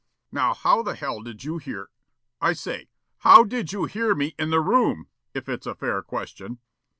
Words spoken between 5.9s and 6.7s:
question?"